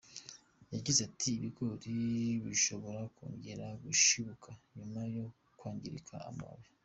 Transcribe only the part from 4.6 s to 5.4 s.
nyuma yo